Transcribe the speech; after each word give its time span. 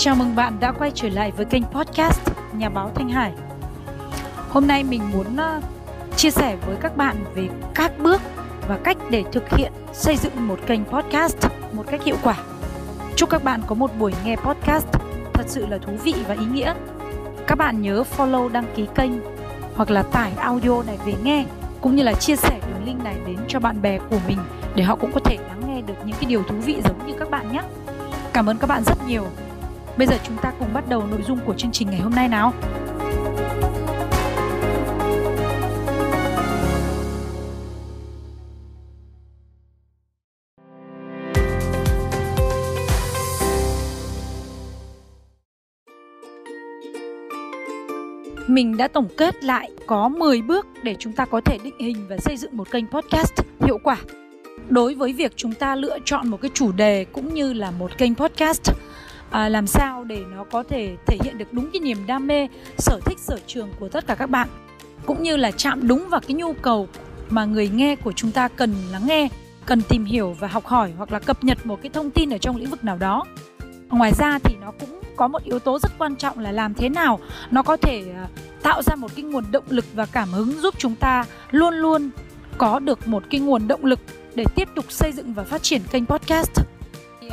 Chào 0.00 0.14
mừng 0.14 0.36
bạn 0.36 0.56
đã 0.60 0.72
quay 0.72 0.90
trở 0.94 1.08
lại 1.08 1.30
với 1.36 1.44
kênh 1.44 1.64
podcast 1.64 2.20
Nhà 2.52 2.68
báo 2.68 2.90
Thanh 2.94 3.08
Hải. 3.08 3.32
Hôm 4.48 4.66
nay 4.66 4.84
mình 4.84 5.02
muốn 5.12 5.36
ờ, 5.36 5.60
chia 6.16 6.30
sẻ 6.30 6.56
với 6.66 6.76
các 6.80 6.96
bạn 6.96 7.24
về 7.34 7.48
các 7.74 7.92
bước 7.98 8.22
và 8.68 8.78
cách 8.84 8.96
để 9.10 9.24
thực 9.32 9.50
hiện 9.50 9.72
xây 9.92 10.16
dựng 10.16 10.48
một 10.48 10.58
kênh 10.66 10.84
podcast 10.84 11.46
một 11.72 11.82
cách 11.90 12.04
hiệu 12.04 12.16
quả. 12.22 12.36
Chúc 13.16 13.30
các 13.30 13.44
bạn 13.44 13.60
có 13.66 13.74
một 13.74 13.90
buổi 13.98 14.12
nghe 14.24 14.36
podcast 14.36 14.86
thật 15.32 15.44
sự 15.46 15.66
là 15.66 15.78
thú 15.78 15.92
vị 16.04 16.14
và 16.28 16.34
ý 16.34 16.46
nghĩa. 16.52 16.74
Các 17.46 17.58
bạn 17.58 17.82
nhớ 17.82 18.04
follow, 18.16 18.48
đăng 18.48 18.66
ký 18.76 18.86
kênh 18.94 19.12
hoặc 19.74 19.90
là 19.90 20.02
tải 20.02 20.32
audio 20.36 20.82
này 20.82 20.98
về 21.06 21.14
nghe, 21.22 21.44
cũng 21.80 21.96
như 21.96 22.02
là 22.02 22.12
chia 22.12 22.36
sẻ 22.36 22.60
đường 22.68 22.84
link 22.84 23.04
này 23.04 23.16
đến 23.26 23.38
cho 23.48 23.60
bạn 23.60 23.82
bè 23.82 23.98
của 24.10 24.18
mình 24.28 24.38
để 24.74 24.84
họ 24.84 24.96
cũng 24.96 25.12
có 25.12 25.20
thể 25.20 25.36
lắng 25.48 25.62
nghe 25.66 25.80
được 25.80 25.94
những 26.04 26.16
cái 26.20 26.24
điều 26.28 26.42
thú 26.42 26.56
vị 26.56 26.76
giống 26.84 27.06
như 27.06 27.14
các 27.18 27.30
bạn 27.30 27.52
nhé. 27.52 27.62
Cảm 28.32 28.46
ơn 28.46 28.58
các 28.58 28.66
bạn 28.66 28.82
rất 28.84 28.96
nhiều. 29.06 29.26
Bây 29.98 30.06
giờ 30.06 30.18
chúng 30.24 30.36
ta 30.42 30.52
cùng 30.58 30.72
bắt 30.74 30.84
đầu 30.88 31.06
nội 31.06 31.22
dung 31.28 31.38
của 31.46 31.54
chương 31.54 31.72
trình 31.72 31.90
ngày 31.90 32.00
hôm 32.00 32.14
nay 32.14 32.28
nào. 32.28 32.52
Mình 48.46 48.76
đã 48.76 48.88
tổng 48.88 49.08
kết 49.16 49.44
lại 49.44 49.70
có 49.86 50.08
10 50.08 50.42
bước 50.42 50.66
để 50.82 50.96
chúng 50.98 51.12
ta 51.12 51.24
có 51.24 51.40
thể 51.40 51.58
định 51.64 51.78
hình 51.78 52.06
và 52.08 52.16
xây 52.18 52.36
dựng 52.36 52.56
một 52.56 52.70
kênh 52.70 52.86
podcast 52.86 53.32
hiệu 53.60 53.78
quả. 53.84 53.96
Đối 54.68 54.94
với 54.94 55.12
việc 55.12 55.32
chúng 55.36 55.54
ta 55.54 55.76
lựa 55.76 55.98
chọn 56.04 56.28
một 56.28 56.40
cái 56.42 56.50
chủ 56.54 56.72
đề 56.72 57.04
cũng 57.12 57.34
như 57.34 57.52
là 57.52 57.70
một 57.70 57.98
kênh 57.98 58.14
podcast 58.14 58.72
à, 59.30 59.48
làm 59.48 59.66
sao 59.66 60.04
để 60.04 60.24
nó 60.36 60.44
có 60.44 60.62
thể 60.62 60.96
thể 61.06 61.18
hiện 61.24 61.38
được 61.38 61.52
đúng 61.52 61.70
cái 61.72 61.80
niềm 61.80 61.98
đam 62.06 62.26
mê 62.26 62.48
sở 62.78 63.00
thích 63.04 63.18
sở 63.18 63.38
trường 63.46 63.68
của 63.80 63.88
tất 63.88 64.06
cả 64.06 64.14
các 64.14 64.30
bạn? 64.30 64.48
Cũng 65.06 65.22
như 65.22 65.36
là 65.36 65.50
chạm 65.50 65.88
đúng 65.88 66.08
vào 66.08 66.20
cái 66.20 66.34
nhu 66.34 66.52
cầu 66.52 66.88
mà 67.30 67.44
người 67.44 67.68
nghe 67.68 67.96
của 67.96 68.12
chúng 68.12 68.32
ta 68.32 68.48
cần 68.48 68.74
lắng 68.90 69.06
nghe 69.06 69.28
cần 69.66 69.82
tìm 69.82 70.04
hiểu 70.04 70.36
và 70.40 70.48
học 70.48 70.66
hỏi 70.66 70.92
hoặc 70.96 71.12
là 71.12 71.18
cập 71.18 71.44
nhật 71.44 71.66
một 71.66 71.78
cái 71.82 71.90
thông 71.90 72.10
tin 72.10 72.30
ở 72.30 72.38
trong 72.38 72.56
lĩnh 72.56 72.70
vực 72.70 72.84
nào 72.84 72.96
đó. 72.96 73.24
Ngoài 73.88 74.12
ra 74.18 74.38
thì 74.44 74.56
nó 74.60 74.72
cũng 74.80 75.00
có 75.16 75.28
một 75.28 75.44
yếu 75.44 75.58
tố 75.58 75.78
rất 75.78 75.92
quan 75.98 76.16
trọng 76.16 76.38
là 76.38 76.52
làm 76.52 76.74
thế 76.74 76.88
nào 76.88 77.18
nó 77.50 77.62
có 77.62 77.76
thể 77.76 78.04
à, 78.14 78.28
tạo 78.62 78.82
ra 78.82 78.94
một 78.94 79.10
cái 79.16 79.24
nguồn 79.24 79.44
động 79.50 79.64
lực 79.68 79.84
và 79.94 80.06
cảm 80.06 80.28
hứng 80.28 80.60
giúp 80.60 80.74
chúng 80.78 80.94
ta 80.94 81.24
luôn 81.50 81.74
luôn 81.74 82.10
có 82.58 82.78
được 82.78 83.08
một 83.08 83.22
cái 83.30 83.40
nguồn 83.40 83.68
động 83.68 83.84
lực 83.84 84.00
để 84.34 84.44
tiếp 84.54 84.68
tục 84.74 84.84
xây 84.88 85.12
dựng 85.12 85.34
và 85.34 85.44
phát 85.44 85.62
triển 85.62 85.82
kênh 85.90 86.06
podcast 86.06 86.77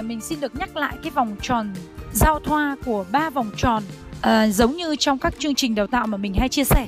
mình 0.02 0.22
xin 0.22 0.40
được 0.40 0.56
nhắc 0.56 0.78
lại 0.78 0.98
cái 1.04 1.12
vòng 1.12 1.36
tròn 1.42 1.74
giao 2.14 2.40
thoa 2.40 2.76
của 2.86 3.06
ba 3.12 3.30
vòng 3.30 3.52
tròn 3.58 3.84
à, 4.22 4.48
giống 4.48 4.76
như 4.76 4.96
trong 4.96 5.18
các 5.18 5.34
chương 5.40 5.56
trình 5.56 5.76
đào 5.76 5.88
tạo 5.88 6.08
mà 6.08 6.18
mình 6.18 6.34
hay 6.34 6.50
chia 6.50 6.64
sẻ. 6.64 6.88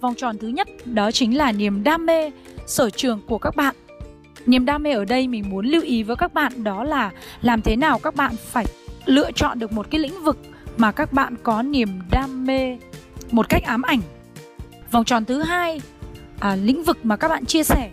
Vòng 0.00 0.14
tròn 0.14 0.38
thứ 0.38 0.48
nhất 0.48 0.68
đó 0.84 1.10
chính 1.10 1.36
là 1.36 1.52
niềm 1.52 1.84
đam 1.84 2.06
mê 2.06 2.30
sở 2.66 2.90
trường 2.90 3.20
của 3.26 3.38
các 3.38 3.56
bạn. 3.56 3.74
Niềm 4.46 4.64
đam 4.64 4.82
mê 4.82 4.92
ở 4.92 5.04
đây 5.04 5.28
mình 5.28 5.50
muốn 5.50 5.66
lưu 5.66 5.82
ý 5.82 6.02
với 6.02 6.16
các 6.16 6.34
bạn 6.34 6.64
đó 6.64 6.84
là 6.84 7.10
làm 7.42 7.62
thế 7.62 7.76
nào 7.76 7.98
các 7.98 8.14
bạn 8.14 8.34
phải 8.36 8.66
lựa 9.04 9.32
chọn 9.32 9.58
được 9.58 9.72
một 9.72 9.86
cái 9.90 10.00
lĩnh 10.00 10.24
vực 10.24 10.38
mà 10.76 10.92
các 10.92 11.12
bạn 11.12 11.34
có 11.42 11.62
niềm 11.62 11.88
đam 12.10 12.46
mê 12.46 12.78
một 13.30 13.48
cách 13.48 13.62
ám 13.62 13.82
ảnh. 13.82 14.00
Vòng 14.90 15.04
tròn 15.04 15.24
thứ 15.24 15.42
hai 15.42 15.80
à, 16.40 16.56
lĩnh 16.56 16.84
vực 16.84 16.98
mà 17.02 17.16
các 17.16 17.28
bạn 17.28 17.46
chia 17.46 17.62
sẻ 17.62 17.90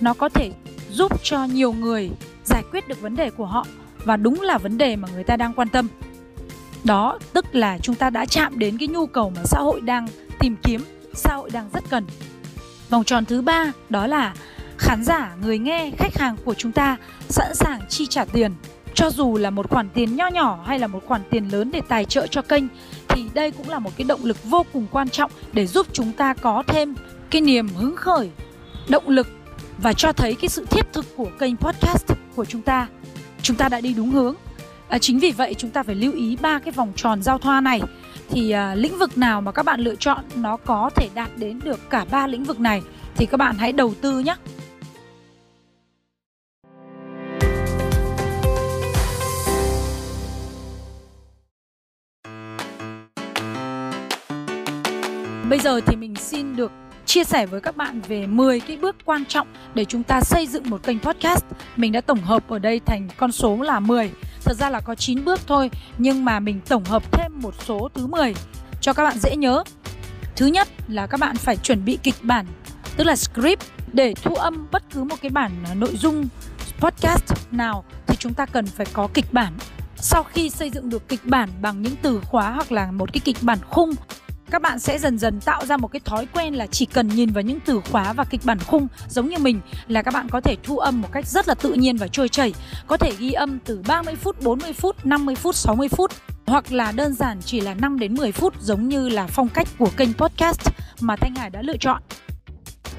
nó 0.00 0.14
có 0.14 0.28
thể 0.28 0.50
giúp 0.90 1.12
cho 1.22 1.44
nhiều 1.44 1.72
người 1.72 2.10
giải 2.44 2.62
quyết 2.70 2.88
được 2.88 3.00
vấn 3.00 3.16
đề 3.16 3.30
của 3.30 3.46
họ 3.46 3.66
và 4.08 4.16
đúng 4.16 4.40
là 4.40 4.58
vấn 4.58 4.78
đề 4.78 4.96
mà 4.96 5.08
người 5.14 5.24
ta 5.24 5.36
đang 5.36 5.52
quan 5.52 5.68
tâm. 5.68 5.88
Đó, 6.84 7.18
tức 7.32 7.54
là 7.54 7.78
chúng 7.78 7.94
ta 7.94 8.10
đã 8.10 8.26
chạm 8.26 8.58
đến 8.58 8.78
cái 8.78 8.88
nhu 8.88 9.06
cầu 9.06 9.32
mà 9.36 9.42
xã 9.44 9.58
hội 9.58 9.80
đang 9.80 10.08
tìm 10.38 10.56
kiếm, 10.62 10.80
xã 11.14 11.34
hội 11.34 11.50
đang 11.50 11.70
rất 11.72 11.84
cần. 11.90 12.04
Vòng 12.90 13.04
tròn 13.04 13.24
thứ 13.24 13.42
ba, 13.42 13.72
đó 13.88 14.06
là 14.06 14.34
khán 14.78 15.04
giả, 15.04 15.34
người 15.42 15.58
nghe, 15.58 15.90
khách 15.98 16.18
hàng 16.18 16.36
của 16.44 16.54
chúng 16.54 16.72
ta 16.72 16.96
sẵn 17.28 17.54
sàng 17.54 17.80
chi 17.88 18.06
trả 18.06 18.24
tiền. 18.24 18.52
Cho 18.94 19.10
dù 19.10 19.36
là 19.36 19.50
một 19.50 19.70
khoản 19.70 19.88
tiền 19.88 20.16
nho 20.16 20.26
nhỏ 20.26 20.64
hay 20.66 20.78
là 20.78 20.86
một 20.86 21.00
khoản 21.06 21.20
tiền 21.30 21.48
lớn 21.52 21.70
để 21.70 21.82
tài 21.88 22.04
trợ 22.04 22.26
cho 22.26 22.42
kênh, 22.42 22.64
thì 23.08 23.24
đây 23.34 23.50
cũng 23.50 23.68
là 23.68 23.78
một 23.78 23.90
cái 23.96 24.04
động 24.04 24.24
lực 24.24 24.44
vô 24.44 24.66
cùng 24.72 24.86
quan 24.90 25.08
trọng 25.08 25.30
để 25.52 25.66
giúp 25.66 25.86
chúng 25.92 26.12
ta 26.12 26.34
có 26.34 26.62
thêm 26.66 26.94
cái 27.30 27.40
niềm 27.40 27.68
hứng 27.68 27.96
khởi, 27.96 28.30
động 28.88 29.08
lực 29.08 29.28
và 29.78 29.92
cho 29.92 30.12
thấy 30.12 30.34
cái 30.34 30.48
sự 30.48 30.66
thiết 30.70 30.92
thực 30.92 31.16
của 31.16 31.28
kênh 31.38 31.56
podcast 31.56 32.12
của 32.36 32.44
chúng 32.44 32.62
ta 32.62 32.88
chúng 33.42 33.56
ta 33.56 33.68
đã 33.68 33.80
đi 33.80 33.94
đúng 33.94 34.10
hướng. 34.10 34.34
À, 34.88 34.98
chính 34.98 35.18
vì 35.18 35.30
vậy 35.30 35.54
chúng 35.54 35.70
ta 35.70 35.82
phải 35.82 35.94
lưu 35.94 36.12
ý 36.12 36.36
ba 36.36 36.58
cái 36.58 36.72
vòng 36.72 36.92
tròn 36.96 37.22
giao 37.22 37.38
thoa 37.38 37.60
này. 37.60 37.80
Thì 38.30 38.50
à, 38.50 38.74
lĩnh 38.74 38.98
vực 38.98 39.18
nào 39.18 39.40
mà 39.40 39.52
các 39.52 39.62
bạn 39.62 39.80
lựa 39.80 39.94
chọn 39.94 40.24
nó 40.36 40.56
có 40.56 40.90
thể 40.96 41.08
đạt 41.14 41.30
đến 41.36 41.60
được 41.64 41.90
cả 41.90 42.04
ba 42.10 42.26
lĩnh 42.26 42.44
vực 42.44 42.60
này 42.60 42.82
thì 43.16 43.26
các 43.26 43.36
bạn 43.36 43.56
hãy 43.58 43.72
đầu 43.72 43.94
tư 44.00 44.18
nhé. 44.18 44.34
Bây 55.50 55.58
giờ 55.58 55.80
thì 55.86 55.96
mình 55.96 56.14
xin 56.16 56.56
được 56.56 56.72
chia 57.08 57.24
sẻ 57.24 57.46
với 57.46 57.60
các 57.60 57.76
bạn 57.76 58.00
về 58.00 58.26
10 58.26 58.60
cái 58.60 58.76
bước 58.76 58.96
quan 59.04 59.24
trọng 59.24 59.46
để 59.74 59.84
chúng 59.84 60.02
ta 60.02 60.20
xây 60.20 60.46
dựng 60.46 60.70
một 60.70 60.82
kênh 60.82 60.98
podcast. 61.00 61.44
Mình 61.76 61.92
đã 61.92 62.00
tổng 62.00 62.20
hợp 62.20 62.48
ở 62.48 62.58
đây 62.58 62.80
thành 62.80 63.08
con 63.16 63.32
số 63.32 63.56
là 63.62 63.80
10. 63.80 64.10
Thật 64.44 64.54
ra 64.58 64.70
là 64.70 64.80
có 64.80 64.94
9 64.94 65.24
bước 65.24 65.40
thôi, 65.46 65.70
nhưng 65.98 66.24
mà 66.24 66.40
mình 66.40 66.60
tổng 66.68 66.84
hợp 66.84 67.12
thêm 67.12 67.32
một 67.42 67.54
số 67.64 67.88
thứ 67.94 68.06
10 68.06 68.34
cho 68.80 68.92
các 68.92 69.04
bạn 69.04 69.18
dễ 69.18 69.36
nhớ. 69.36 69.64
Thứ 70.36 70.46
nhất 70.46 70.68
là 70.88 71.06
các 71.06 71.20
bạn 71.20 71.36
phải 71.36 71.56
chuẩn 71.56 71.84
bị 71.84 71.98
kịch 72.02 72.14
bản, 72.22 72.46
tức 72.96 73.04
là 73.04 73.16
script 73.16 73.62
để 73.92 74.14
thu 74.22 74.34
âm 74.34 74.66
bất 74.72 74.82
cứ 74.94 75.04
một 75.04 75.16
cái 75.22 75.30
bản 75.30 75.52
à, 75.70 75.74
nội 75.74 75.96
dung 75.96 76.28
podcast 76.80 77.32
nào 77.50 77.84
thì 78.06 78.16
chúng 78.16 78.34
ta 78.34 78.46
cần 78.46 78.66
phải 78.66 78.86
có 78.92 79.08
kịch 79.14 79.32
bản 79.32 79.52
sau 79.96 80.22
khi 80.22 80.50
xây 80.50 80.70
dựng 80.70 80.90
được 80.90 81.08
kịch 81.08 81.20
bản 81.24 81.48
bằng 81.60 81.82
những 81.82 81.94
từ 82.02 82.20
khóa 82.24 82.50
hoặc 82.50 82.72
là 82.72 82.92
một 82.92 83.12
cái 83.12 83.20
kịch 83.24 83.36
bản 83.42 83.58
khung 83.68 83.94
các 84.50 84.62
bạn 84.62 84.78
sẽ 84.78 84.98
dần 84.98 85.18
dần 85.18 85.40
tạo 85.40 85.66
ra 85.66 85.76
một 85.76 85.88
cái 85.88 86.00
thói 86.04 86.26
quen 86.34 86.54
là 86.54 86.66
chỉ 86.66 86.86
cần 86.86 87.08
nhìn 87.08 87.30
vào 87.30 87.42
những 87.42 87.58
từ 87.60 87.80
khóa 87.90 88.12
và 88.12 88.24
kịch 88.24 88.40
bản 88.44 88.58
khung 88.58 88.88
giống 89.08 89.28
như 89.28 89.38
mình 89.38 89.60
là 89.88 90.02
các 90.02 90.14
bạn 90.14 90.28
có 90.28 90.40
thể 90.40 90.56
thu 90.62 90.78
âm 90.78 91.00
một 91.00 91.08
cách 91.12 91.26
rất 91.26 91.48
là 91.48 91.54
tự 91.54 91.72
nhiên 91.72 91.96
và 91.96 92.08
trôi 92.08 92.28
chảy 92.28 92.54
có 92.86 92.96
thể 92.96 93.12
ghi 93.18 93.32
âm 93.32 93.58
từ 93.58 93.82
30 93.88 94.14
phút, 94.14 94.42
40 94.42 94.72
phút, 94.72 95.06
50 95.06 95.34
phút, 95.34 95.54
60 95.54 95.88
phút 95.88 96.12
hoặc 96.46 96.72
là 96.72 96.92
đơn 96.92 97.14
giản 97.14 97.38
chỉ 97.44 97.60
là 97.60 97.74
5 97.74 97.98
đến 97.98 98.14
10 98.14 98.32
phút 98.32 98.54
giống 98.60 98.88
như 98.88 99.08
là 99.08 99.26
phong 99.26 99.48
cách 99.48 99.68
của 99.78 99.90
kênh 99.96 100.14
podcast 100.14 100.68
mà 101.00 101.16
Thanh 101.16 101.34
Hải 101.34 101.50
đã 101.50 101.62
lựa 101.62 101.76
chọn. 101.80 102.02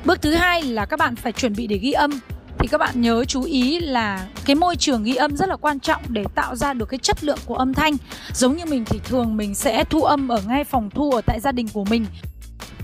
Bước 0.05 0.21
thứ 0.21 0.33
hai 0.33 0.63
là 0.63 0.85
các 0.85 0.99
bạn 0.99 1.15
phải 1.15 1.31
chuẩn 1.31 1.53
bị 1.55 1.67
để 1.67 1.77
ghi 1.77 1.91
âm 1.91 2.11
thì 2.59 2.67
các 2.67 2.77
bạn 2.77 3.01
nhớ 3.01 3.25
chú 3.25 3.43
ý 3.43 3.79
là 3.79 4.27
cái 4.45 4.55
môi 4.55 4.75
trường 4.75 5.03
ghi 5.03 5.15
âm 5.15 5.37
rất 5.37 5.49
là 5.49 5.55
quan 5.55 5.79
trọng 5.79 6.01
để 6.07 6.23
tạo 6.35 6.55
ra 6.55 6.73
được 6.73 6.85
cái 6.85 6.97
chất 6.97 7.23
lượng 7.23 7.39
của 7.45 7.55
âm 7.55 7.73
thanh. 7.73 7.97
Giống 8.33 8.57
như 8.57 8.65
mình 8.65 8.85
thì 8.85 8.99
thường 9.03 9.37
mình 9.37 9.55
sẽ 9.55 9.83
thu 9.83 10.03
âm 10.03 10.27
ở 10.27 10.41
ngay 10.47 10.63
phòng 10.63 10.89
thu 10.89 11.11
ở 11.11 11.21
tại 11.21 11.39
gia 11.39 11.51
đình 11.51 11.67
của 11.73 11.85
mình. 11.85 12.05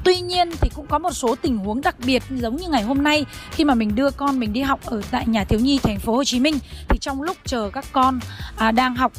Tuy 0.04 0.22
nhiên 0.22 0.52
thì 0.62 0.70
cũng 0.76 0.88
có 0.88 1.00
một 1.00 1.12
số 1.12 1.36
tình 1.36 1.58
huống 1.58 1.82
đặc 1.82 1.96
biệt 2.06 2.24
giống 2.30 2.56
như 2.56 2.68
ngày 2.70 2.84
hôm 2.84 3.04
nay 3.04 3.26
khi 3.52 3.64
mà 3.64 3.76
mình 3.76 3.96
đưa 3.96 4.12
con 4.12 4.40
mình 4.40 4.54
đi 4.54 4.62
học 4.62 4.80
ở 4.86 5.02
tại 5.12 5.28
nhà 5.28 5.44
thiếu 5.44 5.60
nhi 5.60 5.80
thành 5.84 6.00
phố 6.00 6.16
Hồ 6.16 6.24
Chí 6.24 6.40
Minh 6.40 6.56
thì 6.90 6.98
trong 7.02 7.22
lúc 7.22 7.38
chờ 7.46 7.70
các 7.74 7.86
con 7.92 8.20
à, 8.58 8.72
đang 8.72 8.96
học 8.96 9.12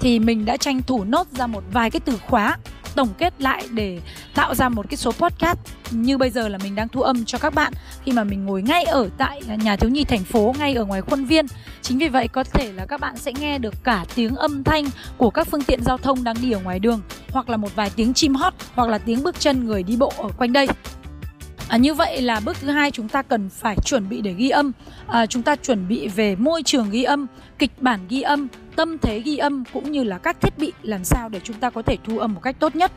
thì 0.00 0.18
mình 0.18 0.44
đã 0.44 0.56
tranh 0.56 0.82
thủ 0.82 1.04
nốt 1.04 1.26
ra 1.30 1.46
một 1.46 1.64
vài 1.72 1.90
cái 1.90 2.00
từ 2.00 2.18
khóa 2.26 2.56
tổng 2.94 3.08
kết 3.18 3.34
lại 3.38 3.64
để 3.70 4.00
tạo 4.34 4.54
ra 4.54 4.68
một 4.68 4.86
cái 4.90 4.96
số 4.96 5.12
podcast 5.12 5.58
như 5.90 6.18
bây 6.18 6.30
giờ 6.30 6.48
là 6.48 6.58
mình 6.62 6.74
đang 6.74 6.88
thu 6.88 7.02
âm 7.02 7.24
cho 7.24 7.38
các 7.38 7.54
bạn 7.54 7.72
khi 8.04 8.12
mà 8.12 8.24
mình 8.24 8.46
ngồi 8.46 8.62
ngay 8.62 8.84
ở 8.84 9.08
tại 9.18 9.40
nhà 9.62 9.76
thiếu 9.76 9.90
nhi 9.90 10.04
thành 10.04 10.24
phố 10.24 10.54
ngay 10.58 10.74
ở 10.74 10.84
ngoài 10.84 11.00
khuôn 11.00 11.24
viên. 11.24 11.46
Chính 11.82 11.98
vì 11.98 12.08
vậy 12.08 12.28
có 12.28 12.44
thể 12.44 12.72
là 12.72 12.86
các 12.86 13.00
bạn 13.00 13.16
sẽ 13.16 13.32
nghe 13.40 13.58
được 13.58 13.74
cả 13.84 14.04
tiếng 14.14 14.36
âm 14.36 14.64
thanh 14.64 14.84
của 15.16 15.30
các 15.30 15.46
phương 15.50 15.64
tiện 15.64 15.82
giao 15.82 15.98
thông 15.98 16.24
đang 16.24 16.36
đi 16.42 16.52
ở 16.52 16.60
ngoài 16.60 16.78
đường 16.78 17.00
hoặc 17.30 17.50
là 17.50 17.56
một 17.56 17.76
vài 17.76 17.90
tiếng 17.96 18.14
chim 18.14 18.34
hót 18.34 18.54
hoặc 18.74 18.88
là 18.88 18.98
tiếng 18.98 19.22
bước 19.22 19.40
chân 19.40 19.66
người 19.66 19.82
đi 19.82 19.96
bộ 19.96 20.12
ở 20.18 20.28
quanh 20.38 20.52
đây. 20.52 20.66
À, 21.68 21.76
như 21.76 21.94
vậy 21.94 22.22
là 22.22 22.40
bước 22.40 22.56
thứ 22.60 22.70
hai 22.70 22.90
chúng 22.90 23.08
ta 23.08 23.22
cần 23.22 23.48
phải 23.48 23.76
chuẩn 23.84 24.08
bị 24.08 24.20
để 24.20 24.32
ghi 24.32 24.48
âm. 24.48 24.72
À, 25.06 25.26
chúng 25.26 25.42
ta 25.42 25.56
chuẩn 25.56 25.88
bị 25.88 26.08
về 26.08 26.36
môi 26.36 26.62
trường 26.62 26.90
ghi 26.90 27.02
âm 27.02 27.26
kịch 27.58 27.72
bản 27.80 28.00
ghi 28.08 28.22
âm 28.22 28.48
tâm 28.78 28.98
thế 28.98 29.20
ghi 29.20 29.36
âm 29.36 29.64
cũng 29.72 29.92
như 29.92 30.04
là 30.04 30.18
các 30.18 30.40
thiết 30.40 30.58
bị 30.58 30.72
làm 30.82 31.04
sao 31.04 31.28
để 31.28 31.40
chúng 31.44 31.56
ta 31.56 31.70
có 31.70 31.82
thể 31.82 31.96
thu 32.04 32.18
âm 32.18 32.34
một 32.34 32.40
cách 32.40 32.56
tốt 32.58 32.76
nhất. 32.76 32.92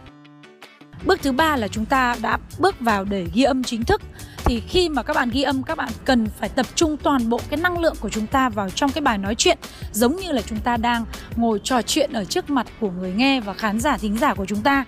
Bước 1.06 1.20
thứ 1.24 1.32
ba 1.32 1.56
là 1.56 1.68
chúng 1.68 1.86
ta 1.86 2.16
đã 2.22 2.38
bước 2.60 2.80
vào 2.80 3.04
để 3.04 3.28
ghi 3.34 3.44
âm 3.44 3.64
chính 3.64 3.84
thức. 3.84 4.02
Thì 4.46 4.62
khi 4.68 4.90
mà 4.90 5.04
các 5.04 5.14
bạn 5.14 5.30
ghi 5.30 5.44
âm, 5.44 5.64
các 5.64 5.78
bạn 5.78 5.90
cần 6.06 6.28
phải 6.40 6.50
tập 6.50 6.66
trung 6.76 6.98
toàn 6.98 7.30
bộ 7.30 7.40
cái 7.50 7.60
năng 7.60 7.80
lượng 7.80 7.96
của 8.00 8.10
chúng 8.10 8.28
ta 8.28 8.50
vào 8.50 8.70
trong 8.70 8.92
cái 8.92 9.02
bài 9.02 9.18
nói 9.18 9.36
chuyện, 9.36 9.58
giống 9.92 10.16
như 10.16 10.32
là 10.32 10.42
chúng 10.42 10.60
ta 10.60 10.78
đang 10.78 11.06
ngồi 11.36 11.62
trò 11.64 11.82
chuyện 11.82 12.14
ở 12.14 12.26
trước 12.26 12.50
mặt 12.50 12.68
của 12.80 12.92
người 12.92 13.14
nghe 13.14 13.42
và 13.42 13.54
khán 13.54 13.80
giả, 13.80 13.98
thính 13.98 14.18
giả 14.18 14.34
của 14.34 14.46
chúng 14.46 14.62
ta. 14.62 14.86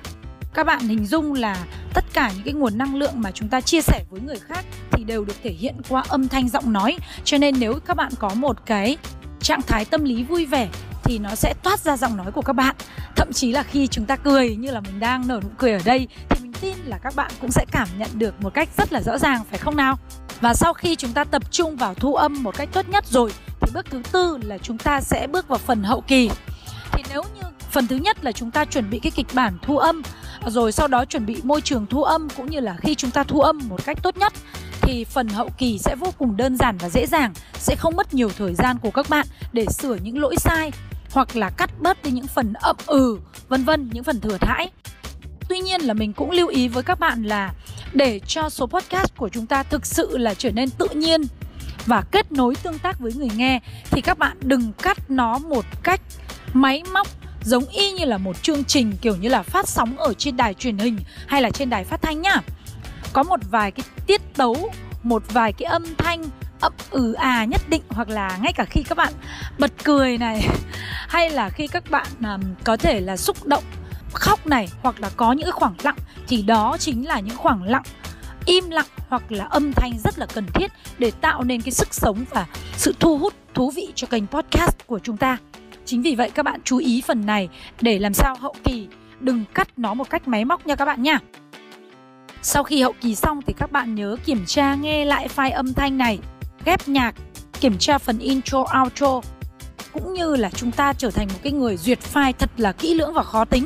Các 0.54 0.64
bạn 0.64 0.88
hình 0.88 1.06
dung 1.06 1.34
là 1.34 1.66
tất 1.94 2.04
cả 2.14 2.32
những 2.36 2.44
cái 2.44 2.54
nguồn 2.54 2.78
năng 2.78 2.96
lượng 2.96 3.14
mà 3.16 3.32
chúng 3.32 3.50
ta 3.50 3.62
chia 3.62 3.82
sẻ 3.82 4.04
với 4.10 4.22
người 4.22 4.40
khác 4.40 4.66
thì 4.92 5.04
đều 5.04 5.26
được 5.26 5.36
thể 5.44 5.52
hiện 5.52 5.76
qua 5.90 6.04
âm 6.08 6.28
thanh 6.28 6.50
giọng 6.50 6.74
nói. 6.74 6.98
Cho 7.24 7.38
nên 7.38 7.56
nếu 7.60 7.80
các 7.86 7.98
bạn 7.98 8.12
có 8.20 8.32
một 8.36 8.66
cái 8.66 8.98
trạng 9.44 9.62
thái 9.62 9.86
tâm 9.86 10.04
lý 10.04 10.24
vui 10.24 10.46
vẻ 10.46 10.70
thì 11.04 11.20
nó 11.20 11.36
sẽ 11.36 11.54
toát 11.64 11.80
ra 11.80 11.98
giọng 11.98 12.18
nói 12.18 12.32
của 12.32 12.42
các 12.42 12.54
bạn. 12.54 12.76
Thậm 13.16 13.34
chí 13.34 13.52
là 13.52 13.64
khi 13.64 13.88
chúng 13.88 14.06
ta 14.06 14.16
cười 14.16 14.56
như 14.56 14.72
là 14.72 14.80
mình 14.80 15.00
đang 15.00 15.28
nở 15.28 15.40
nụ 15.44 15.50
cười 15.58 15.72
ở 15.72 15.80
đây 15.86 16.08
thì 16.30 16.40
mình 16.44 16.54
tin 16.62 16.78
là 16.86 16.98
các 16.98 17.16
bạn 17.16 17.32
cũng 17.42 17.52
sẽ 17.52 17.66
cảm 17.72 17.88
nhận 17.98 18.10
được 18.14 18.42
một 18.42 18.54
cách 18.54 18.70
rất 18.78 18.94
là 18.94 19.02
rõ 19.02 19.18
ràng, 19.18 19.44
phải 19.50 19.60
không 19.60 19.78
nào? 19.78 19.98
Và 20.42 20.54
sau 20.54 20.74
khi 20.74 20.96
chúng 20.96 21.14
ta 21.14 21.24
tập 21.24 21.52
trung 21.52 21.76
vào 21.76 21.94
thu 21.94 22.16
âm 22.16 22.44
một 22.44 22.58
cách 22.58 22.70
tốt 22.72 22.90
nhất 22.90 23.06
rồi 23.08 23.32
thì 23.62 23.72
bước 23.74 23.86
thứ 23.90 24.02
tư 24.12 24.38
là 24.44 24.58
chúng 24.58 24.78
ta 24.78 25.02
sẽ 25.02 25.28
bước 25.28 25.48
vào 25.48 25.60
phần 25.60 25.84
hậu 25.84 26.02
kỳ. 26.02 26.30
Thì 26.92 27.04
nếu 27.10 27.24
như 27.36 27.42
phần 27.72 27.88
thứ 27.88 27.96
nhất 27.96 28.24
là 28.24 28.32
chúng 28.32 28.52
ta 28.52 28.66
chuẩn 28.66 28.90
bị 28.90 29.00
cái 29.00 29.12
kịch 29.12 29.28
bản 29.34 29.58
thu 29.62 29.78
âm, 29.78 30.02
rồi 30.46 30.72
sau 30.72 30.88
đó 30.88 31.06
chuẩn 31.06 31.26
bị 31.26 31.38
môi 31.44 31.62
trường 31.62 31.86
thu 31.86 32.04
âm 32.04 32.28
cũng 32.38 32.50
như 32.50 32.60
là 32.60 32.76
khi 32.82 32.96
chúng 32.96 33.12
ta 33.12 33.24
thu 33.24 33.42
âm 33.42 33.60
một 33.70 33.86
cách 33.86 33.98
tốt 34.04 34.18
nhất 34.18 34.34
thì 34.84 35.04
phần 35.04 35.28
hậu 35.28 35.50
kỳ 35.58 35.78
sẽ 35.80 35.96
vô 35.96 36.14
cùng 36.18 36.38
đơn 36.38 36.58
giản 36.58 36.78
và 36.78 36.90
dễ 36.90 37.06
dàng, 37.06 37.34
sẽ 37.54 37.76
không 37.76 37.96
mất 37.96 38.14
nhiều 38.14 38.30
thời 38.38 38.54
gian 38.54 38.78
của 38.82 38.92
các 38.92 39.10
bạn 39.10 39.28
để 39.54 39.66
sửa 39.66 39.96
những 40.04 40.20
lỗi 40.20 40.36
sai 40.38 40.72
hoặc 41.12 41.36
là 41.36 41.50
cắt 41.50 41.70
bớt 41.82 42.04
đi 42.04 42.12
những 42.12 42.28
phần 42.28 42.54
ậm 42.54 42.76
ừ 42.86 43.20
vân 43.48 43.64
vân, 43.64 43.90
những 43.94 44.04
phần 44.04 44.22
thừa 44.22 44.38
thãi. 44.38 44.70
Tuy 45.50 45.60
nhiên 45.60 45.82
là 45.82 45.94
mình 45.94 46.14
cũng 46.14 46.32
lưu 46.32 46.48
ý 46.48 46.68
với 46.68 46.84
các 46.84 47.00
bạn 47.00 47.24
là 47.24 47.54
để 47.94 48.20
cho 48.20 48.50
số 48.50 48.66
podcast 48.68 49.16
của 49.18 49.30
chúng 49.30 49.46
ta 49.46 49.64
thực 49.64 49.86
sự 49.86 50.18
là 50.18 50.34
trở 50.34 50.52
nên 50.52 50.70
tự 50.70 50.88
nhiên 50.88 51.22
và 51.86 52.04
kết 52.12 52.32
nối 52.32 52.56
tương 52.56 52.80
tác 52.80 53.00
với 53.00 53.14
người 53.14 53.30
nghe, 53.36 53.60
thì 53.92 54.02
các 54.02 54.18
bạn 54.18 54.38
đừng 54.42 54.74
cắt 54.74 54.98
nó 55.10 55.38
một 55.38 55.66
cách 55.84 56.02
máy 56.54 56.84
móc 56.94 57.08
giống 57.44 57.66
y 57.66 57.92
như 57.92 58.06
là 58.06 58.18
một 58.18 58.44
chương 58.44 58.64
trình 58.64 58.94
kiểu 59.02 59.16
như 59.16 59.30
là 59.30 59.44
phát 59.44 59.68
sóng 59.68 59.98
ở 59.98 60.14
trên 60.14 60.38
đài 60.38 60.54
truyền 60.54 60.78
hình 60.78 60.98
hay 61.28 61.42
là 61.42 61.50
trên 61.50 61.70
đài 61.70 61.84
phát 61.84 62.02
thanh 62.02 62.22
nhá 62.22 62.42
có 63.14 63.24
một 63.24 63.40
vài 63.52 63.72
cái 63.72 63.86
tiết 64.08 64.22
tấu 64.34 64.72
một 65.04 65.24
vài 65.30 65.54
cái 65.54 65.66
âm 65.66 65.84
thanh 65.98 66.24
ậm 66.60 66.74
ừ 66.92 67.14
à 67.14 67.46
nhất 67.46 67.62
định 67.70 67.82
hoặc 67.90 68.10
là 68.10 68.38
ngay 68.42 68.54
cả 68.54 68.66
khi 68.66 68.84
các 68.84 68.98
bạn 68.98 69.14
bật 69.60 69.72
cười 69.84 70.18
này 70.18 70.48
hay 71.08 71.30
là 71.30 71.50
khi 71.50 71.68
các 71.68 71.92
bạn 71.92 72.08
um, 72.20 72.42
có 72.64 72.78
thể 72.78 73.00
là 73.00 73.18
xúc 73.18 73.46
động 73.46 73.64
khóc 74.14 74.48
này 74.48 74.68
hoặc 74.82 75.02
là 75.02 75.10
có 75.18 75.32
những 75.32 75.52
khoảng 75.52 75.76
lặng 75.84 75.98
thì 76.28 76.42
đó 76.42 76.78
chính 76.80 77.08
là 77.08 77.20
những 77.20 77.38
khoảng 77.38 77.64
lặng 77.64 77.84
im 78.46 78.70
lặng 78.70 78.86
hoặc 79.10 79.32
là 79.32 79.46
âm 79.46 79.74
thanh 79.74 79.92
rất 80.04 80.20
là 80.20 80.26
cần 80.26 80.46
thiết 80.54 80.72
để 80.98 81.12
tạo 81.22 81.44
nên 81.44 81.62
cái 81.62 81.72
sức 81.72 81.94
sống 81.94 82.26
và 82.30 82.46
sự 82.78 82.96
thu 83.00 83.18
hút 83.18 83.34
thú 83.54 83.72
vị 83.72 83.88
cho 83.96 84.08
kênh 84.08 84.28
podcast 84.28 84.78
của 84.88 85.00
chúng 85.00 85.18
ta. 85.18 85.38
Chính 85.86 86.02
vì 86.02 86.16
vậy 86.16 86.30
các 86.30 86.44
bạn 86.44 86.60
chú 86.64 86.78
ý 86.78 87.04
phần 87.08 87.26
này 87.26 87.50
để 87.82 88.00
làm 88.00 88.14
sao 88.14 88.36
hậu 88.40 88.56
kỳ 88.64 88.88
đừng 89.20 89.44
cắt 89.54 89.68
nó 89.78 89.94
một 89.94 90.10
cách 90.10 90.28
máy 90.28 90.46
móc 90.46 90.68
nha 90.68 90.76
các 90.76 90.86
bạn 90.86 91.04
nha. 91.04 91.20
Sau 92.46 92.64
khi 92.64 92.82
hậu 92.82 92.94
kỳ 93.02 93.16
xong 93.16 93.42
thì 93.48 93.54
các 93.58 93.72
bạn 93.72 93.96
nhớ 93.96 94.16
kiểm 94.26 94.46
tra 94.46 94.76
nghe 94.76 95.06
lại 95.06 95.28
file 95.36 95.54
âm 95.54 95.74
thanh 95.74 95.98
này, 95.98 96.20
ghép 96.66 96.88
nhạc, 96.88 97.16
kiểm 97.60 97.78
tra 97.78 97.98
phần 97.98 98.20
intro 98.20 98.66
outro 98.82 99.22
cũng 99.94 100.14
như 100.14 100.36
là 100.36 100.50
chúng 100.50 100.72
ta 100.72 100.94
trở 100.94 101.12
thành 101.12 101.28
một 101.28 101.40
cái 101.44 101.52
người 101.52 101.78
duyệt 101.78 102.00
file 102.14 102.34
thật 102.40 102.50
là 102.58 102.72
kỹ 102.72 102.94
lưỡng 102.94 103.14
và 103.14 103.24
khó 103.24 103.46
tính 103.46 103.66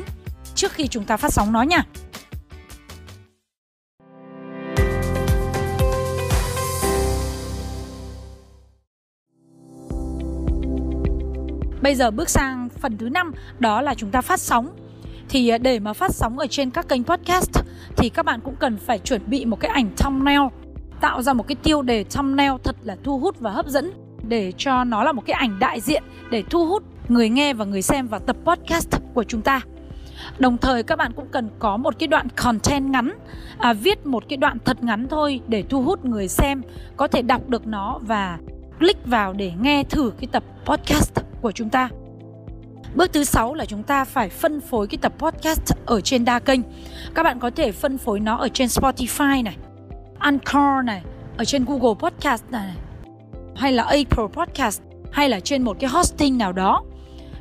trước 0.54 0.72
khi 0.72 0.86
chúng 0.86 1.04
ta 1.04 1.16
phát 1.16 1.32
sóng 1.32 1.52
nó 1.52 1.62
nha. 1.62 1.84
Bây 11.82 11.94
giờ 11.94 12.10
bước 12.10 12.28
sang 12.28 12.68
phần 12.80 12.98
thứ 12.98 13.08
năm 13.08 13.32
đó 13.58 13.80
là 13.80 13.94
chúng 13.94 14.10
ta 14.10 14.20
phát 14.20 14.40
sóng. 14.40 14.76
Thì 15.28 15.48
à, 15.48 15.58
để 15.58 15.78
mà 15.78 15.92
phát 15.92 16.14
sóng 16.14 16.38
ở 16.38 16.46
trên 16.50 16.70
các 16.70 16.88
kênh 16.88 17.04
podcast 17.04 17.67
thì 17.98 18.08
các 18.08 18.24
bạn 18.24 18.40
cũng 18.44 18.56
cần 18.56 18.76
phải 18.76 18.98
chuẩn 18.98 19.22
bị 19.26 19.44
một 19.44 19.60
cái 19.60 19.70
ảnh 19.70 19.90
thumbnail, 19.96 20.40
tạo 21.00 21.22
ra 21.22 21.32
một 21.32 21.46
cái 21.48 21.56
tiêu 21.62 21.82
đề 21.82 22.04
thumbnail 22.04 22.52
thật 22.64 22.76
là 22.82 22.96
thu 23.04 23.18
hút 23.18 23.40
và 23.40 23.50
hấp 23.50 23.66
dẫn 23.66 23.92
để 24.28 24.52
cho 24.56 24.84
nó 24.84 25.04
là 25.04 25.12
một 25.12 25.22
cái 25.26 25.34
ảnh 25.34 25.58
đại 25.58 25.80
diện 25.80 26.02
để 26.30 26.42
thu 26.50 26.66
hút 26.66 26.82
người 27.08 27.28
nghe 27.28 27.54
và 27.54 27.64
người 27.64 27.82
xem 27.82 28.06
vào 28.06 28.20
tập 28.20 28.36
podcast 28.44 28.90
của 29.14 29.24
chúng 29.24 29.42
ta. 29.42 29.60
Đồng 30.38 30.58
thời 30.58 30.82
các 30.82 30.96
bạn 30.96 31.12
cũng 31.16 31.28
cần 31.30 31.50
có 31.58 31.76
một 31.76 31.98
cái 31.98 32.06
đoạn 32.06 32.26
content 32.36 32.90
ngắn, 32.90 33.12
à, 33.58 33.72
viết 33.72 34.06
một 34.06 34.24
cái 34.28 34.36
đoạn 34.36 34.58
thật 34.64 34.82
ngắn 34.82 35.06
thôi 35.08 35.40
để 35.48 35.62
thu 35.68 35.82
hút 35.82 36.04
người 36.04 36.28
xem 36.28 36.62
có 36.96 37.08
thể 37.08 37.22
đọc 37.22 37.48
được 37.48 37.66
nó 37.66 37.98
và 38.02 38.38
click 38.78 39.06
vào 39.06 39.32
để 39.32 39.52
nghe 39.60 39.84
thử 39.84 40.12
cái 40.20 40.28
tập 40.32 40.44
podcast 40.64 41.14
của 41.40 41.52
chúng 41.52 41.70
ta. 41.70 41.88
Bước 42.94 43.12
thứ 43.12 43.24
sáu 43.24 43.54
là 43.54 43.64
chúng 43.64 43.82
ta 43.82 44.04
phải 44.04 44.28
phân 44.28 44.60
phối 44.60 44.86
cái 44.86 44.98
tập 45.02 45.12
podcast 45.18 45.72
ở 45.86 46.00
trên 46.00 46.24
đa 46.24 46.38
kênh. 46.38 46.60
Các 47.14 47.22
bạn 47.22 47.38
có 47.38 47.50
thể 47.50 47.72
phân 47.72 47.98
phối 47.98 48.20
nó 48.20 48.36
ở 48.36 48.48
trên 48.48 48.68
Spotify 48.68 49.42
này, 49.44 49.56
Anchor 50.18 50.84
này, 50.84 51.02
ở 51.36 51.44
trên 51.44 51.64
Google 51.64 51.94
Podcast 51.98 52.44
này, 52.50 52.74
hay 53.56 53.72
là 53.72 53.82
Apple 53.82 54.26
Podcast 54.32 54.82
hay 55.12 55.28
là 55.28 55.40
trên 55.40 55.62
một 55.62 55.76
cái 55.80 55.90
hosting 55.90 56.38
nào 56.38 56.52
đó. 56.52 56.82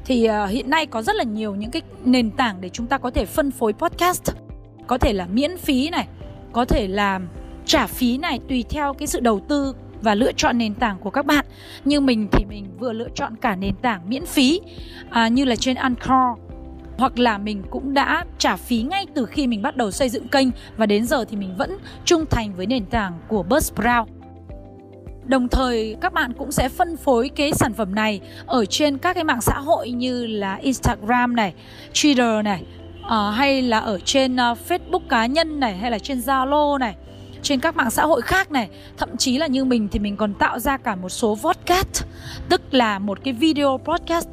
Thì 0.06 0.30
uh, 0.30 0.50
hiện 0.50 0.70
nay 0.70 0.86
có 0.86 1.02
rất 1.02 1.16
là 1.16 1.24
nhiều 1.24 1.56
những 1.56 1.72
cái 1.72 1.82
nền 2.06 2.32
tảng 2.32 2.62
để 2.62 2.70
chúng 2.70 2.88
ta 2.88 2.98
có 2.98 3.12
thể 3.12 3.26
phân 3.26 3.52
phối 3.52 3.74
podcast. 3.74 4.32
Có 4.88 4.98
thể 4.98 5.14
là 5.14 5.26
miễn 5.26 5.58
phí 5.58 5.90
này, 5.90 6.08
có 6.54 6.66
thể 6.66 6.88
là 6.88 7.20
trả 7.66 7.88
phí 7.88 8.18
này 8.18 8.40
tùy 8.50 8.66
theo 8.70 8.94
cái 8.94 9.08
sự 9.08 9.20
đầu 9.20 9.40
tư 9.40 9.74
và 10.02 10.16
lựa 10.16 10.32
chọn 10.32 10.58
nền 10.58 10.74
tảng 10.74 10.98
của 11.00 11.10
các 11.10 11.26
bạn 11.26 11.46
như 11.86 12.00
mình 12.00 12.28
thì 12.32 12.46
mình 12.46 12.66
vừa 12.80 12.94
lựa 12.94 13.10
chọn 13.16 13.36
cả 13.36 13.56
nền 13.56 13.76
tảng 13.76 14.10
miễn 14.10 14.26
phí 14.26 14.62
à, 15.10 15.28
như 15.28 15.46
là 15.46 15.56
trên 15.56 15.76
Anchor 15.76 16.40
hoặc 16.98 17.20
là 17.20 17.38
mình 17.38 17.64
cũng 17.70 17.94
đã 17.94 18.26
trả 18.38 18.56
phí 18.56 18.82
ngay 18.82 19.06
từ 19.14 19.26
khi 19.26 19.48
mình 19.48 19.62
bắt 19.62 19.78
đầu 19.78 19.92
xây 19.92 20.10
dựng 20.10 20.28
kênh 20.28 20.48
và 20.78 20.86
đến 20.86 21.06
giờ 21.06 21.26
thì 21.26 21.38
mình 21.38 21.56
vẫn 21.58 21.78
trung 22.06 22.26
thành 22.30 22.54
với 22.56 22.66
nền 22.66 22.86
tảng 22.86 23.20
của 23.28 23.46
Buzzsprout. 23.50 24.06
Đồng 25.26 25.48
thời 25.48 25.96
các 26.02 26.14
bạn 26.14 26.34
cũng 26.34 26.52
sẽ 26.52 26.70
phân 26.70 26.98
phối 26.98 27.30
cái 27.30 27.54
sản 27.54 27.74
phẩm 27.74 27.96
này 27.96 28.22
ở 28.46 28.66
trên 28.66 28.98
các 28.98 29.14
cái 29.14 29.24
mạng 29.24 29.42
xã 29.42 29.60
hội 29.60 29.92
như 29.92 30.28
là 30.28 30.56
Instagram 30.56 31.36
này, 31.36 31.54
Twitter 31.94 32.44
này, 32.44 32.64
uh, 33.06 33.36
hay 33.36 33.62
là 33.62 33.80
ở 33.80 34.00
trên 34.00 34.36
uh, 34.36 34.58
Facebook 34.68 35.08
cá 35.10 35.26
nhân 35.26 35.60
này 35.60 35.78
hay 35.78 35.92
là 35.92 36.00
trên 36.00 36.20
Zalo 36.20 36.78
này 36.78 36.96
trên 37.42 37.60
các 37.60 37.76
mạng 37.76 37.92
xã 37.92 38.06
hội 38.06 38.22
khác 38.22 38.52
này 38.52 38.70
thậm 38.98 39.18
chí 39.18 39.38
là 39.38 39.48
như 39.48 39.66
mình 39.66 39.88
thì 39.92 40.00
mình 40.00 40.18
còn 40.18 40.34
tạo 40.34 40.60
ra 40.60 40.78
cả 40.78 40.96
một 40.96 41.10
số 41.10 41.38
podcast 41.44 42.04
tức 42.50 42.62
là 42.72 43.00
một 43.00 43.20
cái 43.24 43.34
video 43.34 43.80
podcast 43.84 44.30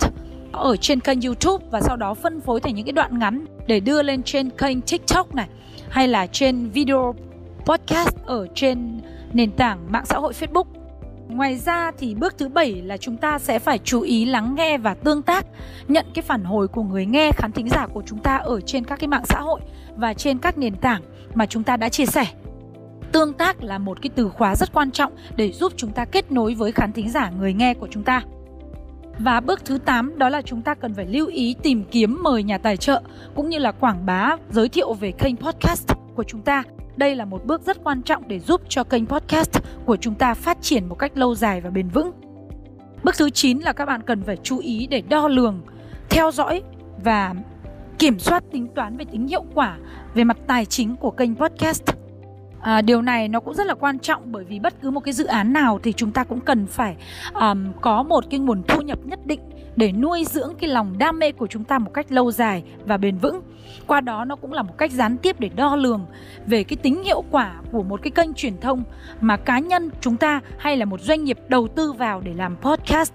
ở 0.53 0.77
trên 0.77 1.01
kênh 1.01 1.21
YouTube 1.21 1.65
và 1.71 1.81
sau 1.81 1.97
đó 1.97 2.15
phân 2.15 2.41
phối 2.41 2.61
thành 2.61 2.75
những 2.75 2.87
cái 2.87 2.93
đoạn 2.93 3.19
ngắn 3.19 3.45
để 3.67 3.81
đưa 3.81 4.03
lên 4.03 4.23
trên 4.23 4.51
kênh 4.51 4.81
TikTok 4.81 5.35
này 5.35 5.49
hay 5.89 6.09
là 6.09 6.27
trên 6.27 6.71
video 6.71 7.15
podcast 7.65 8.17
ở 8.27 8.47
trên 8.55 9.01
nền 9.33 9.51
tảng 9.51 9.93
mạng 9.93 10.07
xã 10.07 10.19
hội 10.19 10.33
Facebook. 10.33 10.65
Ngoài 11.29 11.57
ra 11.57 11.91
thì 11.99 12.15
bước 12.15 12.39
thứ 12.39 12.49
bảy 12.49 12.83
là 12.83 12.97
chúng 12.97 13.17
ta 13.17 13.39
sẽ 13.39 13.59
phải 13.59 13.79
chú 13.79 14.01
ý 14.01 14.25
lắng 14.25 14.55
nghe 14.55 14.79
và 14.79 14.95
tương 14.95 15.23
tác, 15.23 15.47
nhận 15.89 16.07
cái 16.15 16.23
phản 16.23 16.45
hồi 16.45 16.69
của 16.69 16.83
người 16.83 17.07
nghe 17.07 17.31
khán 17.33 17.53
thính 17.53 17.69
giả 17.69 17.87
của 17.87 18.03
chúng 18.07 18.19
ta 18.19 18.37
ở 18.37 18.61
trên 18.61 18.85
các 18.85 18.99
cái 18.99 19.09
mạng 19.09 19.25
xã 19.25 19.41
hội 19.41 19.61
và 19.97 20.15
trên 20.15 20.39
các 20.39 20.59
nền 20.59 20.77
tảng 20.77 21.03
mà 21.35 21.47
chúng 21.47 21.63
ta 21.63 21.77
đã 21.77 21.89
chia 21.89 22.07
sẻ 22.07 22.27
tương 23.15 23.33
tác 23.33 23.63
là 23.63 23.79
một 23.79 24.03
cái 24.03 24.11
từ 24.15 24.29
khóa 24.29 24.57
rất 24.57 24.73
quan 24.73 24.91
trọng 24.91 25.13
để 25.37 25.53
giúp 25.53 25.73
chúng 25.77 25.93
ta 25.93 26.05
kết 26.05 26.33
nối 26.33 26.55
với 26.55 26.73
khán 26.73 26.93
thính 26.93 27.11
giả 27.11 27.31
người 27.39 27.53
nghe 27.53 27.75
của 27.75 27.89
chúng 27.91 28.03
ta. 28.03 28.23
Và 29.19 29.41
bước 29.41 29.65
thứ 29.65 29.79
8 29.79 30.19
đó 30.19 30.29
là 30.29 30.43
chúng 30.43 30.63
ta 30.63 30.75
cần 30.75 30.95
phải 30.95 31.07
lưu 31.07 31.27
ý 31.27 31.57
tìm 31.63 31.85
kiếm 31.91 32.23
mời 32.23 32.43
nhà 32.43 32.59
tài 32.59 32.77
trợ 32.77 33.03
cũng 33.35 33.49
như 33.49 33.59
là 33.59 33.73
quảng 33.73 34.07
bá 34.07 34.37
giới 34.51 34.69
thiệu 34.69 34.93
về 34.93 35.13
kênh 35.13 35.37
podcast 35.37 35.89
của 36.15 36.25
chúng 36.25 36.43
ta. 36.43 36.63
Đây 36.97 37.17
là 37.17 37.25
một 37.25 37.45
bước 37.45 37.63
rất 37.63 37.85
quan 37.85 38.03
trọng 38.03 38.29
để 38.29 38.41
giúp 38.41 38.61
cho 38.69 38.85
kênh 38.85 39.07
podcast 39.07 39.59
của 39.85 39.97
chúng 39.97 40.15
ta 40.15 40.35
phát 40.35 40.59
triển 40.61 40.89
một 40.89 40.95
cách 40.95 41.17
lâu 41.17 41.35
dài 41.35 41.61
và 41.61 41.71
bền 41.71 41.89
vững. 41.89 42.11
Bước 43.05 43.15
thứ 43.19 43.31
9 43.31 43.59
là 43.59 43.73
các 43.73 43.87
bạn 43.87 44.03
cần 44.03 44.23
phải 44.23 44.37
chú 44.43 44.59
ý 44.59 44.87
để 44.87 45.01
đo 45.09 45.29
lường, 45.29 45.61
theo 46.11 46.31
dõi 46.31 46.63
và 47.05 47.35
kiểm 47.99 48.19
soát 48.19 48.45
tính 48.53 48.67
toán 48.75 48.97
về 48.97 49.05
tính 49.05 49.29
hiệu 49.29 49.45
quả 49.55 49.79
về 50.15 50.25
mặt 50.25 50.37
tài 50.47 50.65
chính 50.65 50.97
của 50.97 51.11
kênh 51.11 51.37
podcast 51.37 52.04
à, 52.65 52.83
điều 52.83 53.03
này 53.03 53.29
nó 53.29 53.41
cũng 53.41 53.55
rất 53.55 53.67
là 53.67 53.75
quan 53.75 53.99
trọng 53.99 54.33
bởi 54.33 54.45
vì 54.45 54.59
bất 54.59 54.75
cứ 54.83 54.91
một 54.91 55.01
cái 55.01 55.15
dự 55.15 55.25
án 55.25 55.53
nào 55.53 55.79
thì 55.83 55.93
chúng 55.93 56.11
ta 56.11 56.25
cũng 56.25 56.41
cần 56.41 56.67
phải 56.67 56.97
um, 57.35 57.73
có 57.81 58.03
một 58.03 58.25
cái 58.31 58.41
nguồn 58.41 58.63
thu 58.69 58.81
nhập 58.81 58.99
nhất 59.05 59.27
định 59.27 59.41
để 59.77 59.93
nuôi 59.93 60.25
dưỡng 60.25 60.55
cái 60.61 60.71
lòng 60.71 60.99
đam 60.99 61.19
mê 61.19 61.33
của 61.33 61.47
chúng 61.47 61.65
ta 61.65 61.79
một 61.79 61.95
cách 61.95 62.13
lâu 62.13 62.33
dài 62.33 62.63
và 62.87 62.97
bền 62.97 63.19
vững. 63.19 63.41
Qua 63.87 64.01
đó 64.01 64.25
nó 64.25 64.37
cũng 64.37 64.53
là 64.53 64.63
một 64.63 64.79
cách 64.79 64.93
gián 64.93 65.17
tiếp 65.17 65.41
để 65.41 65.51
đo 65.57 65.77
lường 65.77 66.07
về 66.47 66.65
cái 66.65 66.77
tính 66.77 67.05
hiệu 67.05 67.25
quả 67.31 67.55
của 67.73 67.83
một 67.83 68.03
cái 68.03 68.11
kênh 68.11 68.35
truyền 68.35 68.61
thông 68.61 68.85
mà 69.21 69.37
cá 69.37 69.59
nhân 69.59 69.91
chúng 70.01 70.17
ta 70.17 70.41
hay 70.59 70.77
là 70.77 70.85
một 70.85 71.01
doanh 71.01 71.25
nghiệp 71.25 71.39
đầu 71.49 71.69
tư 71.69 71.93
vào 71.93 72.21
để 72.21 72.35
làm 72.35 72.57
podcast 72.57 73.13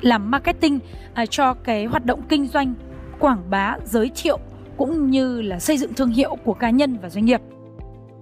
làm 0.00 0.30
marketing 0.30 0.78
à, 1.14 1.26
cho 1.26 1.54
cái 1.54 1.84
hoạt 1.84 2.04
động 2.04 2.22
kinh 2.28 2.46
doanh 2.46 2.74
quảng 3.18 3.42
bá 3.50 3.76
giới 3.84 4.10
thiệu 4.22 4.38
cũng 4.76 5.10
như 5.10 5.42
là 5.42 5.58
xây 5.58 5.78
dựng 5.78 5.94
thương 5.94 6.10
hiệu 6.10 6.36
của 6.44 6.54
cá 6.54 6.70
nhân 6.70 6.98
và 7.02 7.10
doanh 7.10 7.24
nghiệp 7.24 7.40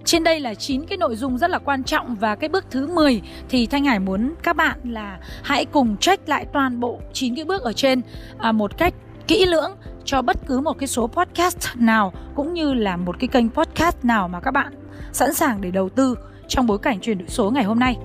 trên 0.08 0.24
đây 0.24 0.40
là 0.40 0.54
9 0.54 0.84
cái 0.86 0.98
nội 0.98 1.16
dung 1.16 1.38
rất 1.38 1.50
là 1.50 1.58
quan 1.58 1.84
trọng 1.84 2.14
và 2.14 2.34
cái 2.34 2.48
bước 2.48 2.64
thứ 2.70 2.86
10 2.86 3.20
thì 3.48 3.66
Thanh 3.66 3.84
Hải 3.84 3.98
muốn 3.98 4.34
các 4.42 4.56
bạn 4.56 4.78
là 4.84 5.18
hãy 5.42 5.64
cùng 5.64 5.96
check 5.96 6.28
lại 6.28 6.46
toàn 6.52 6.80
bộ 6.80 6.98
9 7.12 7.34
cái 7.34 7.44
bước 7.44 7.62
ở 7.62 7.72
trên 7.72 8.00
à, 8.38 8.52
một 8.52 8.78
cách 8.78 8.94
kỹ 9.26 9.46
lưỡng 9.46 9.70
cho 10.04 10.22
bất 10.22 10.36
cứ 10.46 10.60
một 10.60 10.78
cái 10.78 10.86
số 10.86 11.06
podcast 11.06 11.68
nào 11.74 12.12
cũng 12.34 12.54
như 12.54 12.74
là 12.74 12.96
một 12.96 13.16
cái 13.18 13.28
kênh 13.28 13.50
podcast 13.50 13.96
nào 14.02 14.28
mà 14.28 14.40
các 14.40 14.50
bạn 14.50 14.72
sẵn 15.12 15.34
sàng 15.34 15.60
để 15.60 15.70
đầu 15.70 15.88
tư 15.88 16.14
trong 16.48 16.66
bối 16.66 16.78
cảnh 16.78 17.00
chuyển 17.00 17.18
đổi 17.18 17.28
số 17.28 17.50
ngày 17.50 17.64
hôm 17.64 17.78
nay. 17.78 17.96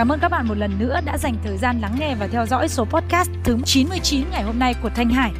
Cảm 0.00 0.12
ơn 0.12 0.20
các 0.20 0.28
bạn 0.28 0.48
một 0.48 0.58
lần 0.58 0.78
nữa 0.78 1.00
đã 1.04 1.18
dành 1.18 1.34
thời 1.44 1.58
gian 1.58 1.80
lắng 1.80 1.96
nghe 1.98 2.14
và 2.14 2.26
theo 2.26 2.46
dõi 2.46 2.68
số 2.68 2.84
podcast 2.84 3.30
thứ 3.44 3.58
99 3.64 4.24
ngày 4.30 4.42
hôm 4.42 4.58
nay 4.58 4.74
của 4.82 4.88
Thanh 4.88 5.10
Hải. 5.10 5.32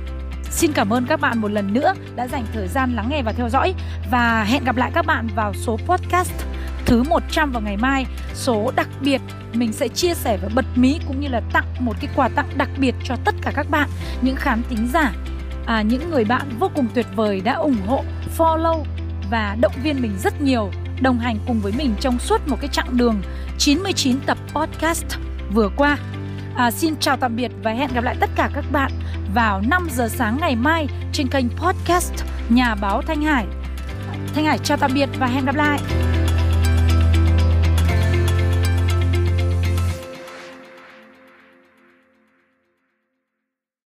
Xin 0.51 0.73
cảm 0.73 0.93
ơn 0.93 1.07
các 1.07 1.21
bạn 1.21 1.39
một 1.39 1.51
lần 1.51 1.73
nữa 1.73 1.95
đã 2.17 2.29
dành 2.29 2.47
thời 2.53 2.69
gian 2.69 2.93
lắng 2.93 3.07
nghe 3.11 3.23
và 3.23 3.33
theo 3.33 3.49
dõi 3.49 3.75
và 4.11 4.45
hẹn 4.45 4.65
gặp 4.65 4.77
lại 4.77 4.91
các 4.95 5.07
bạn 5.07 5.29
vào 5.37 5.55
số 5.55 5.77
podcast 5.87 6.33
thứ 6.87 7.03
100 7.03 7.53
vào 7.53 7.63
ngày 7.63 7.77
mai. 7.77 8.07
Số 8.35 8.73
đặc 8.77 8.89
biệt 9.01 9.21
mình 9.53 9.73
sẽ 9.73 9.89
chia 9.89 10.15
sẻ 10.15 10.39
và 10.43 10.49
bật 10.55 10.65
mí 10.75 11.01
cũng 11.07 11.21
như 11.21 11.29
là 11.29 11.41
tặng 11.53 11.67
một 11.79 11.97
cái 12.01 12.11
quà 12.17 12.29
tặng 12.29 12.49
đặc 12.57 12.69
biệt 12.79 12.95
cho 13.05 13.17
tất 13.25 13.35
cả 13.43 13.53
các 13.55 13.71
bạn, 13.71 13.89
những 14.23 14.37
khán 14.37 14.63
tính 14.69 14.89
giả, 14.93 15.13
à, 15.67 15.83
những 15.83 16.11
người 16.11 16.25
bạn 16.25 16.49
vô 16.59 16.71
cùng 16.75 16.87
tuyệt 16.95 17.07
vời 17.17 17.41
đã 17.41 17.53
ủng 17.53 17.87
hộ, 17.87 18.05
follow 18.39 18.85
và 19.31 19.57
động 19.61 19.75
viên 19.83 20.03
mình 20.03 20.13
rất 20.19 20.41
nhiều, 20.41 20.71
đồng 21.03 21.19
hành 21.19 21.39
cùng 21.47 21.61
với 21.61 21.73
mình 21.79 21.95
trong 22.01 22.19
suốt 22.19 22.49
một 22.49 22.57
cái 22.61 22.69
chặng 22.73 22.97
đường 22.97 23.23
99 23.61 24.21
tập 24.27 24.39
podcast 24.55 25.05
vừa 25.53 25.69
qua. 25.77 25.99
À, 26.57 26.71
xin 26.71 26.97
chào 27.01 27.17
tạm 27.17 27.37
biệt 27.37 27.51
và 27.63 27.71
hẹn 27.71 27.91
gặp 27.95 28.05
lại 28.05 28.17
tất 28.21 28.31
cả 28.37 28.51
các 28.55 28.65
bạn 28.73 28.93
vào 29.35 29.61
5 29.61 29.89
giờ 29.93 30.09
sáng 30.09 30.39
ngày 30.41 30.57
mai 30.57 30.87
trên 31.13 31.29
kênh 31.29 31.49
podcast 31.49 32.13
Nhà 32.49 32.75
báo 32.75 33.03
Thanh 33.03 33.23
Hải. 33.23 33.47
Thanh 34.35 34.45
Hải 34.45 34.59
chào 34.59 34.77
tạm 34.77 34.91
biệt 34.95 35.09
và 35.19 35.27
hẹn 35.27 35.45
gặp 35.45 35.55
lại. 35.55 35.81